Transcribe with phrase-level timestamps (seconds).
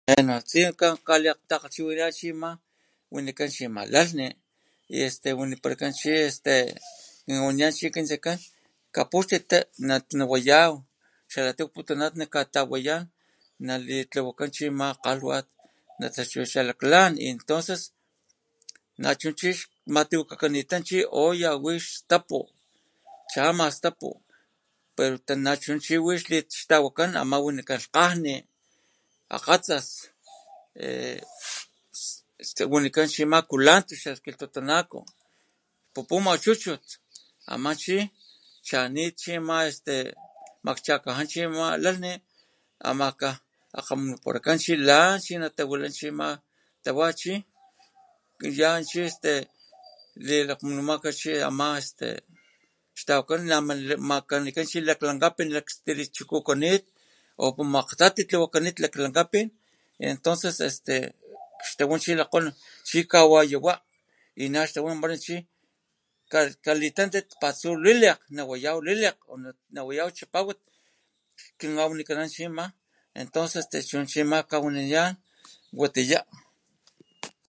[0.07, 2.49] Bueno chi kaman kalitakgalhchiwinanan chima
[3.13, 4.27] wanikan chima lalhjni
[4.89, 6.53] y este wanipalakan chi este
[7.25, 8.37] kin kawaniyan chi kin tse'kan
[8.95, 9.49] kapuxtit
[9.87, 10.71] natlawayaw
[11.31, 13.01] xa tu waputunatit najkatawayan
[13.67, 15.47] nalitlawakan chi ama kgalhwat
[15.99, 17.81] nataxtu xa lak lan y entonces
[19.03, 22.39] nachu chi xmatiwakakanita chi olla wi stapu
[23.31, 24.09] chama stapu
[24.97, 26.13] pero te nachuna chi wi
[26.51, 27.15] xtawan
[27.45, 28.35] wanikan lhkgajni,
[29.37, 29.87] akgatsas
[30.85, 30.87] e
[32.43, 34.99] este wanikan chima kulanto xa kilhtotonaco
[35.93, 36.85] pupuma chutchut
[37.53, 37.95] ama chi
[38.67, 39.95] chanit chi ama este
[40.65, 42.13] makchakaja chi ama lalhjni
[42.89, 43.29] amaka
[43.99, 46.27] munipalakan chi lan chi natawila chima
[46.83, 47.33] tawa chi
[48.47, 51.29] y ya chi estelilakgmumaka chi
[51.81, 52.07] este
[52.99, 53.55] xtawakan chi
[54.09, 54.67] makanikan
[55.07, 56.85] lankapin tsilij lakchunit
[57.41, 59.47] o kilhmaktati tlawakanit laklankapin
[60.11, 60.95] entonces este
[61.67, 62.53] xtawan chi lajkgolon
[62.87, 63.73] chi kawayawa
[64.41, 65.35] y naxtawapala chi
[66.65, 69.17] kalitantit patsu lilekg nawayay lilekg
[69.75, 70.59] nawaya cha'pawat
[71.59, 72.63] kinkamawikanan chima
[73.21, 75.11] entonces chuna chima jkawaniyan
[75.79, 76.19] watiya.